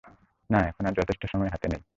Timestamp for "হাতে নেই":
1.53-1.81